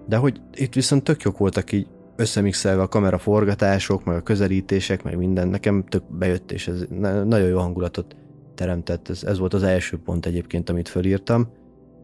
De 0.08 0.18
hogy 0.18 0.42
itt 0.54 0.74
viszont 0.74 1.04
tök 1.04 1.22
jók 1.22 1.38
voltak 1.38 1.72
így 1.72 1.88
összemixelve 2.16 2.82
a 2.82 2.88
kamera 2.88 3.18
forgatások, 3.18 4.04
meg 4.04 4.16
a 4.16 4.22
közelítések, 4.22 5.04
meg 5.04 5.18
minden, 5.18 5.48
nekem 5.48 5.84
tök 5.84 6.04
bejött, 6.18 6.52
és 6.52 6.68
ez 6.68 6.86
nagyon 7.26 7.48
jó 7.48 7.60
hangulatot 7.60 8.16
teremtett. 8.56 9.10
Ez, 9.10 9.24
ez 9.24 9.40
volt 9.40 9.54
az 9.54 9.64
első 9.64 9.98
pont 9.98 10.26
egyébként, 10.26 10.70
amit 10.70 10.90
fölírtam. 10.90 11.48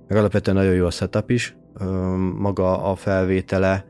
Meg 0.10 0.18
alapvetően 0.18 0.58
nagyon 0.58 0.74
jó 0.74 0.86
a 0.86 0.92
setup 0.92 1.30
is, 1.30 1.58
maga 2.38 2.84
a 2.84 2.96
felvétele, 2.96 3.86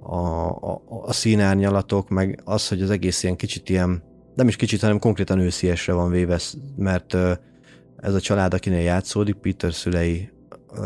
a, 0.00 0.16
a, 0.46 0.82
a 1.04 1.12
színárnyalatok, 1.12 2.08
meg 2.08 2.40
az, 2.44 2.68
hogy 2.68 2.82
az 2.82 2.90
egész 2.90 3.22
ilyen 3.22 3.36
kicsit 3.36 3.68
ilyen, 3.68 4.02
nem 4.34 4.48
is 4.48 4.56
kicsit, 4.56 4.80
hanem 4.80 4.98
konkrétan 4.98 5.38
ősziesre 5.38 5.92
van 5.92 6.10
véve, 6.10 6.40
mert 6.76 7.14
ez 7.96 8.14
a 8.14 8.20
család, 8.20 8.54
akinél 8.54 8.80
játszódik, 8.80 9.34
Peter 9.34 9.72
szülei 9.72 10.30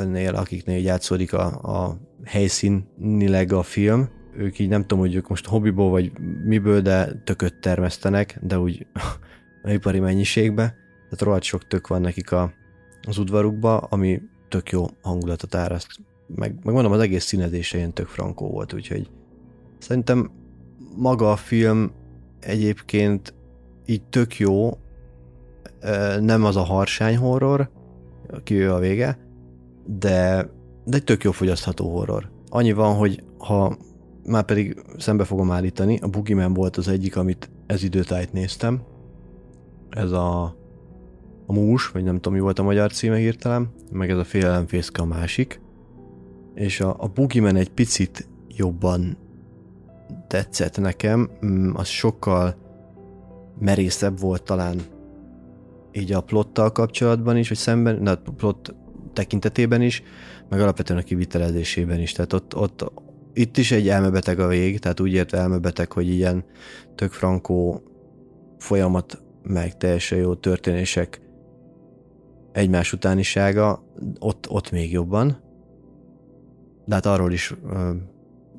nél, 0.06 0.34
akiknél 0.34 0.82
játszódik 0.82 1.32
a, 1.32 1.44
a 1.46 1.96
helyszínileg 2.24 3.52
a 3.52 3.62
film, 3.62 4.08
ők 4.36 4.58
így 4.58 4.68
nem 4.68 4.80
tudom, 4.80 4.98
hogy 4.98 5.14
ők 5.14 5.28
most 5.28 5.46
hobbiból 5.46 5.90
vagy 5.90 6.12
miből, 6.44 6.80
de 6.80 7.12
tököt 7.24 7.60
termesztenek, 7.60 8.38
de 8.42 8.58
úgy 8.58 8.86
ipari 9.64 9.98
mennyiségbe. 9.98 10.62
Tehát 11.02 11.22
rohadt 11.22 11.42
sok 11.42 11.66
tök 11.66 11.86
van 11.86 12.00
nekik 12.00 12.32
a, 12.32 12.52
az 13.08 13.18
udvarukba, 13.18 13.78
ami 13.78 14.20
tök 14.48 14.70
jó 14.70 14.86
hangulatot 15.02 15.54
áraszt. 15.54 16.00
Meg, 16.26 16.54
meg 16.62 16.74
mondom, 16.74 16.92
az 16.92 17.00
egész 17.00 17.24
színezése 17.24 17.76
ilyen 17.76 17.92
tök 17.92 18.06
frankó 18.06 18.50
volt, 18.50 18.72
úgyhogy 18.72 19.10
szerintem 19.78 20.30
maga 20.96 21.30
a 21.30 21.36
film 21.36 21.92
egyébként 22.40 23.34
így 23.86 24.02
tök 24.02 24.38
jó, 24.38 24.78
nem 26.20 26.44
az 26.44 26.56
a 26.56 26.62
harsány 26.62 27.16
horror, 27.16 27.70
ki 28.44 28.54
ő 28.54 28.72
a 28.72 28.78
vége, 28.78 29.18
de, 29.86 30.50
de 30.84 30.96
egy 30.96 31.04
tök 31.04 31.22
jó 31.22 31.30
fogyasztható 31.30 31.92
horror. 31.92 32.30
Annyi 32.48 32.72
van, 32.72 32.94
hogy 32.96 33.22
ha 33.38 33.76
már 34.24 34.44
pedig 34.44 34.82
szembe 34.98 35.24
fogom 35.24 35.50
állítani, 35.50 35.98
a 35.98 36.08
Boogeyman 36.08 36.54
volt 36.54 36.76
az 36.76 36.88
egyik, 36.88 37.16
amit 37.16 37.50
ez 37.66 37.82
időtájt 37.82 38.32
néztem. 38.32 38.82
Ez 39.90 40.10
a, 40.10 40.56
a 41.50 41.52
Mús, 41.52 41.90
vagy 41.90 42.04
nem 42.04 42.14
tudom 42.14 42.32
mi 42.32 42.40
volt 42.40 42.58
a 42.58 42.62
magyar 42.62 42.92
címe 42.92 43.16
hirtelen, 43.16 43.68
meg 43.92 44.10
ez 44.10 44.18
a 44.18 44.24
Félelemfészke 44.24 45.02
a 45.02 45.06
másik. 45.06 45.60
És 46.54 46.80
a, 46.80 46.96
a 46.98 47.06
Boogeyman 47.06 47.56
egy 47.56 47.70
picit 47.70 48.28
jobban 48.48 49.16
tetszett 50.26 50.80
nekem, 50.80 51.30
mm, 51.46 51.74
az 51.74 51.86
sokkal 51.86 52.56
merészebb 53.58 54.20
volt 54.20 54.42
talán 54.42 54.76
így 55.92 56.12
a 56.12 56.20
plottal 56.20 56.72
kapcsolatban 56.72 57.36
is, 57.36 57.48
vagy 57.48 57.58
szemben, 57.58 58.02
na, 58.02 58.10
a 58.10 58.32
plot 58.36 58.74
tekintetében 59.12 59.82
is, 59.82 60.02
meg 60.48 60.60
alapvetően 60.60 60.98
a 60.98 61.02
kivitelezésében 61.02 62.00
is. 62.00 62.12
Tehát 62.12 62.32
ott, 62.32 62.56
ott 62.56 62.92
itt 63.32 63.56
is 63.56 63.70
egy 63.70 63.88
elmebeteg 63.88 64.38
a 64.38 64.46
vég, 64.46 64.78
tehát 64.78 65.00
úgy 65.00 65.12
értve 65.12 65.38
elmebeteg, 65.38 65.92
hogy 65.92 66.08
ilyen 66.08 66.44
tök 66.94 67.12
frankó 67.12 67.82
folyamat, 68.58 69.22
meg 69.42 69.76
teljesen 69.76 70.18
jó 70.18 70.34
történések 70.34 71.26
egymás 72.58 72.92
utánisága, 72.92 73.84
ott, 74.18 74.50
ott 74.50 74.70
még 74.70 74.92
jobban. 74.92 75.42
De 76.84 76.94
hát 76.94 77.06
arról 77.06 77.32
is 77.32 77.54
ö, 77.70 77.92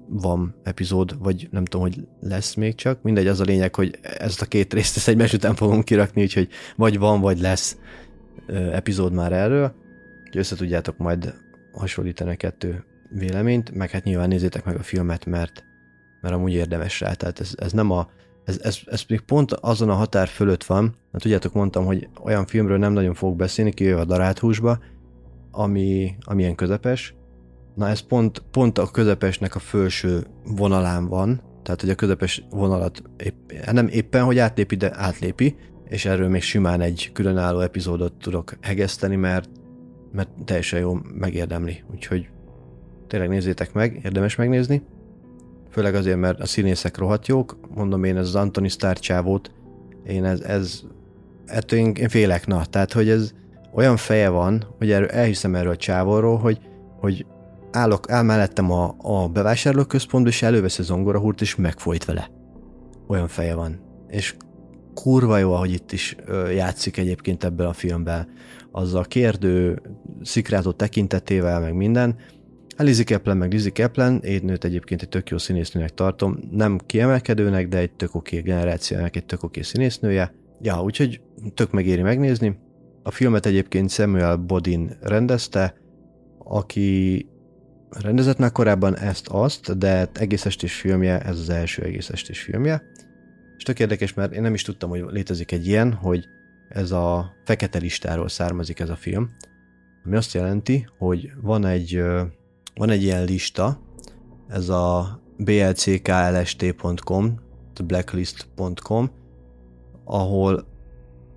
van 0.07 0.55
epizód, 0.63 1.17
vagy 1.19 1.47
nem 1.51 1.65
tudom, 1.65 1.87
hogy 1.87 2.07
lesz 2.19 2.53
még 2.53 2.75
csak. 2.75 3.01
Mindegy, 3.01 3.27
az 3.27 3.39
a 3.39 3.43
lényeg, 3.43 3.75
hogy 3.75 3.99
ezt 4.01 4.41
a 4.41 4.45
két 4.45 4.73
részt 4.73 4.97
ezt 4.97 5.07
egymás 5.07 5.33
után 5.33 5.55
fogom 5.55 5.83
kirakni, 5.83 6.21
úgyhogy 6.21 6.49
vagy 6.75 6.99
van, 6.99 7.21
vagy 7.21 7.39
lesz 7.39 7.77
ö, 8.47 8.71
epizód 8.71 9.13
már 9.13 9.31
erről. 9.31 9.73
Úgyhogy 10.25 10.41
össze 10.41 10.93
majd 10.97 11.33
hasonlítani 11.71 12.31
a 12.31 12.35
kettő 12.35 12.83
véleményt, 13.09 13.71
meg 13.71 13.89
hát 13.89 14.03
nyilván 14.03 14.27
nézzétek 14.27 14.65
meg 14.65 14.75
a 14.75 14.83
filmet, 14.83 15.25
mert, 15.25 15.63
mert 16.21 16.35
amúgy 16.35 16.53
érdemes 16.53 16.99
rá. 16.99 17.13
Tehát 17.13 17.39
ez, 17.39 17.51
ez 17.55 17.71
nem 17.71 17.91
a, 17.91 18.09
ez, 18.43 18.59
ez, 18.61 18.79
ez 18.85 19.03
még 19.07 19.19
pont 19.19 19.51
azon 19.51 19.89
a 19.89 19.93
határ 19.93 20.27
fölött 20.27 20.63
van, 20.63 20.95
mert 21.11 21.23
tudjátok 21.23 21.53
mondtam, 21.53 21.85
hogy 21.85 22.07
olyan 22.23 22.45
filmről 22.45 22.77
nem 22.77 22.93
nagyon 22.93 23.13
fogok 23.13 23.35
beszélni, 23.35 23.73
kivéve 23.73 23.99
a 23.99 24.05
daráthúsba, 24.05 24.79
ami, 25.51 26.15
ami 26.19 26.41
ilyen 26.41 26.55
közepes. 26.55 27.15
Na 27.75 27.87
ez 27.87 27.99
pont, 27.99 28.43
pont 28.51 28.77
a 28.77 28.91
közepesnek 28.91 29.55
a 29.55 29.59
felső 29.59 30.25
vonalán 30.43 31.07
van, 31.07 31.41
tehát 31.63 31.81
hogy 31.81 31.89
a 31.89 31.95
közepes 31.95 32.45
vonalat 32.49 33.01
épp, 33.17 33.51
nem 33.71 33.87
éppen, 33.87 34.23
hogy 34.23 34.37
átlépi, 34.37 34.75
de 34.75 34.91
átlépi, 34.95 35.55
és 35.89 36.05
erről 36.05 36.29
még 36.29 36.41
simán 36.41 36.81
egy 36.81 37.09
különálló 37.13 37.59
epizódot 37.59 38.13
tudok 38.13 38.53
hegeszteni, 38.61 39.15
mert, 39.15 39.49
mert 40.11 40.29
teljesen 40.45 40.79
jó 40.79 40.97
megérdemli. 41.13 41.83
Úgyhogy 41.91 42.29
tényleg 43.07 43.29
nézzétek 43.29 43.73
meg, 43.73 43.99
érdemes 44.03 44.35
megnézni. 44.35 44.81
Főleg 45.71 45.95
azért, 45.95 46.17
mert 46.17 46.39
a 46.39 46.45
színészek 46.45 46.97
rohadt 46.97 47.27
jók. 47.27 47.57
Mondom 47.75 48.03
én, 48.03 48.17
ez 48.17 48.27
az 48.27 48.35
Anthony 48.35 48.69
Starr 48.69 48.97
csávót, 48.97 49.51
én 50.03 50.25
ez, 50.25 50.41
ez 50.41 50.81
ettől 51.45 51.79
én, 51.79 51.91
én 51.91 52.09
félek, 52.09 52.47
na, 52.47 52.65
tehát, 52.65 52.93
hogy 52.93 53.09
ez 53.09 53.33
olyan 53.73 53.97
feje 53.97 54.29
van, 54.29 54.63
hogy 54.77 54.91
erről, 54.91 55.07
elhiszem 55.07 55.55
erről 55.55 55.71
a 55.71 55.75
csávóról, 55.75 56.37
hogy, 56.37 56.59
hogy 56.99 57.25
állok, 57.71 58.11
áll 58.11 58.23
mellettem 58.23 58.71
a, 58.71 58.95
a 58.97 59.27
bevásárlóközpontba, 59.27 60.29
és 60.29 60.41
elővesz 60.41 60.79
a 60.79 60.83
zongorahúrt, 60.83 61.41
és 61.41 61.55
megfolyt 61.55 62.05
vele. 62.05 62.29
Olyan 63.07 63.27
feje 63.27 63.55
van. 63.55 63.79
És 64.07 64.35
kurva 64.93 65.37
jó, 65.37 65.53
ahogy 65.53 65.71
itt 65.71 65.91
is 65.91 66.15
játszik 66.53 66.97
egyébként 66.97 67.43
ebben 67.43 67.67
a 67.67 67.73
filmben. 67.73 68.27
Azzal 68.71 69.01
a 69.01 69.05
kérdő, 69.05 69.81
szikrátó 70.21 70.71
tekintetével, 70.71 71.59
meg 71.59 71.73
minden, 71.73 72.15
a 72.79 72.83
Lizzie 72.83 73.03
Kaplan 73.03 73.37
meg 73.37 73.51
Lizzie 73.51 73.71
Kaplan, 73.71 74.21
nőtt 74.41 74.63
egyébként 74.63 75.01
egy 75.01 75.09
tök 75.09 75.29
jó 75.29 75.37
színésznőnek 75.37 75.93
tartom, 75.93 76.39
nem 76.51 76.77
kiemelkedőnek, 76.85 77.67
de 77.67 77.77
egy 77.77 77.91
tök 77.91 78.15
oké 78.15 78.39
generációnak 78.39 79.15
egy 79.15 79.25
tök 79.25 79.43
oké 79.43 79.61
színésznője. 79.61 80.33
Ja, 80.61 80.83
úgyhogy 80.83 81.21
tök 81.53 81.71
megéri 81.71 82.01
megnézni. 82.01 82.59
A 83.03 83.11
filmet 83.11 83.45
egyébként 83.45 83.89
Samuel 83.89 84.35
Bodin 84.35 84.97
rendezte, 85.01 85.75
aki 86.37 87.25
rendezett 87.89 88.37
már 88.37 88.51
korábban 88.51 88.97
ezt-azt, 88.97 89.77
de 89.77 90.09
egész 90.13 90.45
estés 90.45 90.73
filmje, 90.73 91.19
ez 91.19 91.39
az 91.39 91.49
első 91.49 91.83
egész 91.83 92.09
estés 92.09 92.41
filmje. 92.41 92.81
És 93.57 93.63
tök 93.63 93.79
érdekes, 93.79 94.13
mert 94.13 94.33
én 94.33 94.41
nem 94.41 94.53
is 94.53 94.61
tudtam, 94.61 94.89
hogy 94.89 95.03
létezik 95.07 95.51
egy 95.51 95.67
ilyen, 95.67 95.93
hogy 95.93 96.25
ez 96.69 96.91
a 96.91 97.31
fekete 97.45 97.79
listáról 97.79 98.29
származik 98.29 98.79
ez 98.79 98.89
a 98.89 98.95
film, 98.95 99.29
ami 100.05 100.15
azt 100.15 100.33
jelenti, 100.33 100.87
hogy 100.97 101.31
van 101.41 101.65
egy 101.65 102.03
van 102.79 102.89
egy 102.89 103.03
ilyen 103.03 103.23
lista, 103.23 103.79
ez 104.47 104.69
a 104.69 105.19
blcklst.com, 105.37 107.39
blacklist.com, 107.85 109.09
ahol 110.03 110.67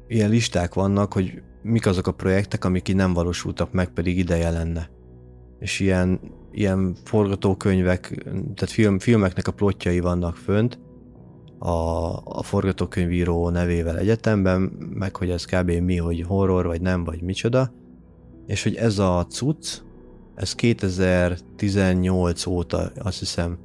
ilyen 0.08 0.30
listák 0.30 0.74
vannak, 0.74 1.12
hogy 1.12 1.42
mik 1.62 1.86
azok 1.86 2.06
a 2.06 2.12
projektek, 2.12 2.64
amik 2.64 2.88
így 2.88 2.96
nem 2.96 3.12
valósultak 3.12 3.72
meg, 3.72 3.88
pedig 3.88 4.18
ideje 4.18 4.50
lenne. 4.50 4.88
És 5.58 5.80
ilyen, 5.80 6.20
ilyen 6.52 6.96
forgatókönyvek, 7.04 8.24
tehát 8.24 8.70
film, 8.70 8.98
filmeknek 8.98 9.46
a 9.46 9.52
plotjai 9.52 10.00
vannak 10.00 10.36
fönt, 10.36 10.78
a, 11.58 11.68
a 12.24 12.42
forgatókönyvíró 12.42 13.48
nevével 13.48 13.98
egyetemben, 13.98 14.60
meg 14.94 15.16
hogy 15.16 15.30
ez 15.30 15.44
kb. 15.44 15.70
mi, 15.70 15.96
hogy 15.96 16.22
horror, 16.22 16.66
vagy 16.66 16.80
nem, 16.80 17.04
vagy 17.04 17.22
micsoda, 17.22 17.72
és 18.46 18.62
hogy 18.62 18.74
ez 18.74 18.98
a 18.98 19.26
cucc, 19.28 19.82
ez 20.34 20.54
2018 20.54 22.46
óta 22.46 22.92
azt 23.02 23.18
hiszem 23.18 23.58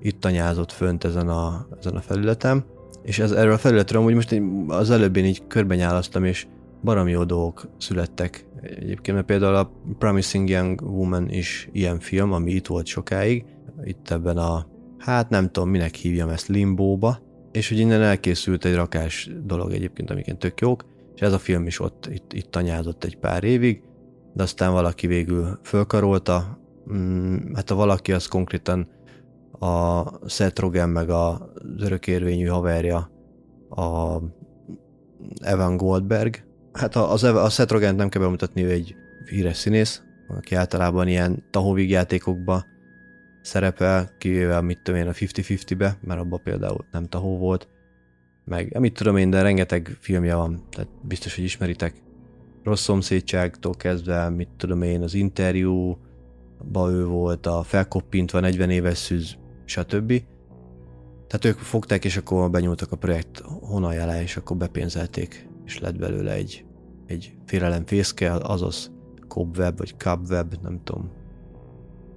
itt 0.00 0.20
tanyázott 0.20 0.72
fönt 0.72 1.04
ezen 1.04 1.28
a, 1.28 1.66
ezen 1.78 1.96
a 1.96 2.00
felületem, 2.00 2.64
és 3.02 3.18
ez, 3.18 3.32
erről 3.32 3.52
a 3.52 3.58
felületről 3.58 4.00
amúgy 4.00 4.14
most 4.14 4.40
az 4.68 4.90
előbb 4.90 5.16
én 5.16 5.24
így 5.24 5.46
körbenyálasztam, 5.46 6.24
és 6.24 6.46
baromi 6.82 7.10
jó 7.10 7.24
dolgok 7.24 7.68
születtek. 7.78 8.46
Egyébként 8.62 9.16
mert 9.16 9.26
például 9.26 9.54
a 9.54 9.72
Promising 9.98 10.48
Young 10.48 10.82
Woman 10.82 11.30
is 11.30 11.68
ilyen 11.72 11.98
film, 11.98 12.32
ami 12.32 12.50
itt 12.50 12.66
volt 12.66 12.86
sokáig, 12.86 13.44
itt 13.84 14.10
ebben 14.10 14.36
a, 14.36 14.66
hát 14.98 15.28
nem 15.30 15.50
tudom, 15.50 15.68
minek 15.68 15.94
hívjam 15.94 16.28
ezt, 16.28 16.48
limbóba, 16.48 17.18
és 17.52 17.68
hogy 17.68 17.78
innen 17.78 18.02
elkészült 18.02 18.64
egy 18.64 18.74
rakás 18.74 19.30
dolog 19.44 19.72
egyébként, 19.72 20.10
amiken 20.10 20.38
tök 20.38 20.60
jók, 20.60 20.84
és 21.14 21.20
ez 21.20 21.32
a 21.32 21.38
film 21.38 21.66
is 21.66 21.80
ott 21.80 22.08
itt, 22.12 22.32
itt 22.32 22.50
tanyázott 22.50 23.04
egy 23.04 23.16
pár 23.16 23.44
évig, 23.44 23.82
de 24.32 24.42
aztán 24.42 24.72
valaki 24.72 25.06
végül 25.06 25.58
fölkarolta, 25.62 26.58
mm, 26.92 27.54
hát 27.54 27.70
a 27.70 27.74
valaki 27.74 28.12
az 28.12 28.26
konkrétan 28.26 28.88
a 29.58 30.04
Seth 30.28 30.60
Rogen 30.60 30.88
meg 30.88 31.10
a 31.10 31.52
örökérvényű 31.78 32.46
haverja 32.46 33.10
a 33.70 34.18
Evan 35.40 35.76
Goldberg. 35.76 36.44
Hát 36.72 36.96
az, 36.96 37.22
a 37.22 37.48
Seth 37.48 37.72
Rogen 37.72 37.94
nem 37.94 38.08
kell 38.08 38.22
bemutatni, 38.22 38.62
ő 38.62 38.70
egy 38.70 38.94
híres 39.30 39.56
színész, 39.56 40.02
aki 40.28 40.54
általában 40.54 41.08
ilyen 41.08 41.44
tahovig 41.50 41.90
játékokba 41.90 42.64
szerepel, 43.42 44.10
kivéve 44.18 44.60
mit 44.60 44.80
tudom 44.82 45.00
én 45.00 45.08
a 45.08 45.12
50-50-be, 45.12 45.98
mert 46.00 46.20
abban 46.20 46.40
például 46.42 46.86
nem 46.90 47.06
tahó 47.06 47.38
volt, 47.38 47.68
meg 48.44 48.78
mit 48.78 48.94
tudom 48.94 49.16
én, 49.16 49.30
de 49.30 49.42
rengeteg 49.42 49.96
filmje 50.00 50.34
van, 50.34 50.62
tehát 50.70 50.90
biztos, 51.02 51.34
hogy 51.34 51.44
ismeritek. 51.44 51.94
Rossz 52.62 52.82
szomszédságtól 52.82 53.74
kezdve, 53.74 54.28
mit 54.28 54.48
tudom 54.56 54.82
én, 54.82 55.02
az 55.02 55.14
interjú, 55.14 55.98
ba 56.72 56.90
ő 56.90 57.06
volt, 57.06 57.46
a 57.46 57.62
felkoppintva 57.62 58.40
40 58.40 58.70
éves 58.70 58.98
szűz, 58.98 59.36
stb. 59.64 60.22
Tehát 61.26 61.44
ők 61.44 61.58
fogták, 61.58 62.04
és 62.04 62.16
akkor 62.16 62.50
benyúltak 62.50 62.92
a 62.92 62.96
projekt 62.96 63.42
honaj 63.60 64.00
alá, 64.00 64.22
és 64.22 64.36
akkor 64.36 64.56
bepénzelték, 64.56 65.48
és 65.64 65.78
lett 65.78 65.98
belőle 65.98 66.32
egy, 66.32 66.64
egy 67.06 67.34
fészke, 67.84 68.32
azaz 68.32 68.90
cobweb, 69.28 69.78
vagy 69.78 69.94
cobweb, 69.96 70.54
nem 70.62 70.80
tudom, 70.84 71.10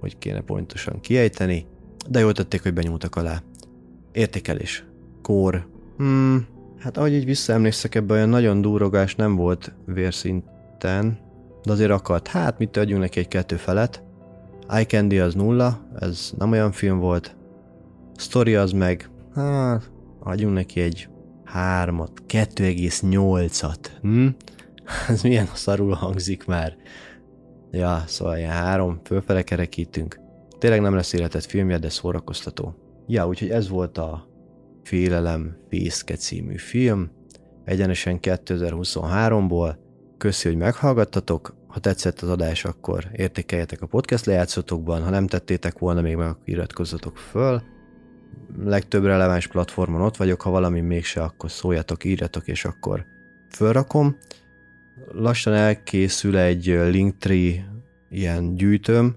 hogy 0.00 0.18
kéne 0.18 0.40
pontosan 0.40 1.00
kiejteni, 1.00 1.66
de 2.08 2.20
jól 2.20 2.32
tették, 2.32 2.62
hogy 2.62 2.72
benyúltak 2.72 3.16
alá. 3.16 3.42
Értékelés. 4.12 4.84
Kór. 5.22 5.68
Hmm, 5.96 6.46
hát 6.78 6.96
ahogy 6.96 7.12
így 7.12 7.24
visszaemlékszek, 7.24 7.94
ebben 7.94 8.16
olyan 8.16 8.28
nagyon 8.28 8.60
durogás 8.60 9.14
nem 9.14 9.36
volt 9.36 9.72
vérszinten, 9.86 11.18
de 11.62 11.72
azért 11.72 11.90
akart, 11.90 12.28
hát 12.28 12.58
mit 12.58 12.76
adjunk 12.76 13.02
neki 13.02 13.18
egy 13.18 13.28
kettő 13.28 13.56
felet. 13.56 14.02
Eye 14.68 14.86
Candy 14.86 15.18
az 15.18 15.34
nulla, 15.34 15.86
ez 15.98 16.32
nem 16.38 16.50
olyan 16.50 16.72
film 16.72 16.98
volt. 16.98 17.36
Story 18.16 18.54
az 18.54 18.72
meg, 18.72 19.10
hát, 19.34 19.90
adjunk 20.20 20.54
neki 20.54 20.80
egy 20.80 21.08
hármat, 21.44 22.22
2,8-at. 22.28 23.78
Hm? 24.00 24.26
Ez 25.08 25.22
milyen 25.22 25.48
szarul 25.54 25.92
hangzik 25.92 26.46
már. 26.46 26.76
Ja, 27.70 28.02
szóval 28.06 28.36
ilyen 28.36 28.50
három, 28.50 29.00
fölfele 29.04 29.42
kerekítünk. 29.42 30.20
Tényleg 30.58 30.80
nem 30.80 30.94
lesz 30.94 31.12
életet 31.12 31.44
filmje, 31.44 31.78
de 31.78 31.88
szórakoztató. 31.88 32.74
Ja, 33.06 33.26
úgyhogy 33.26 33.50
ez 33.50 33.68
volt 33.68 33.98
a 33.98 34.26
Félelem 34.86 35.56
Fészke 35.68 36.14
című 36.14 36.56
film, 36.56 37.10
egyenesen 37.64 38.18
2023-ból. 38.22 39.76
Köszi, 40.18 40.48
hogy 40.48 40.56
meghallgattatok. 40.56 41.54
Ha 41.66 41.78
tetszett 41.80 42.20
az 42.20 42.28
adás, 42.28 42.64
akkor 42.64 43.08
értékeljetek 43.12 43.82
a 43.82 43.86
podcast 43.86 44.24
lejátszatokban, 44.24 45.02
ha 45.02 45.10
nem 45.10 45.26
tettétek 45.26 45.78
volna 45.78 46.00
még 46.00 46.16
meg, 46.16 46.36
iratkozzatok 46.44 47.16
föl. 47.16 47.62
Legtöbb 48.64 49.04
releváns 49.04 49.46
platformon 49.46 50.00
ott 50.00 50.16
vagyok, 50.16 50.40
ha 50.40 50.50
valami 50.50 50.80
mégse, 50.80 51.22
akkor 51.22 51.50
szóljatok, 51.50 52.04
írjatok, 52.04 52.48
és 52.48 52.64
akkor 52.64 53.04
fölrakom 53.50 54.16
lassan 55.12 55.52
elkészül 55.52 56.36
egy 56.36 56.64
Linktree 56.66 57.82
ilyen 58.10 58.54
gyűjtőm, 58.54 59.16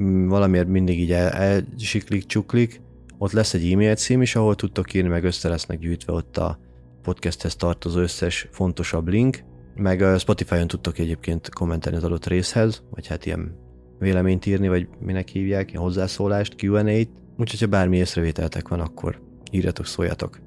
mm, 0.00 0.28
valamiért 0.28 0.68
mindig 0.68 1.00
így 1.00 1.12
el, 1.12 1.28
elsiklik, 1.30 2.26
csuklik, 2.26 2.82
ott 3.24 3.32
lesz 3.32 3.54
egy 3.54 3.72
e-mail 3.72 3.94
cím 3.94 4.22
is, 4.22 4.36
ahol 4.36 4.54
tudtok 4.54 4.94
írni, 4.94 5.08
meg 5.08 5.24
össze 5.24 5.48
lesznek 5.48 5.78
gyűjtve 5.78 6.12
ott 6.12 6.36
a 6.36 6.58
podcasthez 7.02 7.56
tartozó 7.56 8.00
összes 8.00 8.48
fontosabb 8.50 9.08
link, 9.08 9.38
meg 9.74 10.02
a 10.02 10.18
Spotify-on 10.18 10.66
tudtok 10.66 10.98
egyébként 10.98 11.48
kommentelni 11.48 11.98
az 11.98 12.04
adott 12.04 12.26
részhez, 12.26 12.82
vagy 12.90 13.06
hát 13.06 13.26
ilyen 13.26 13.56
véleményt 13.98 14.46
írni, 14.46 14.68
vagy 14.68 14.88
minek 15.00 15.28
hívják, 15.28 15.70
ilyen 15.70 15.82
hozzászólást, 15.82 16.62
Q&A-t, 16.62 17.08
úgyhogy 17.38 17.60
ha 17.60 17.66
bármi 17.66 17.96
észrevételtek 17.96 18.68
van, 18.68 18.80
akkor 18.80 19.20
írjatok, 19.50 19.86
szóljatok. 19.86 20.40